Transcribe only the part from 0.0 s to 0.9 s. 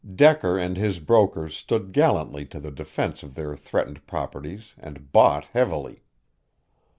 Decker and